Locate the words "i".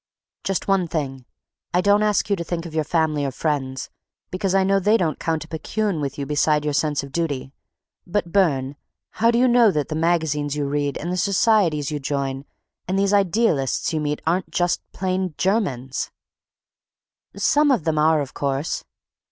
4.55-4.63